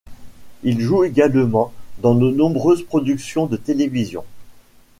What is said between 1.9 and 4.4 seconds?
dans de nombreuses productions de télévision.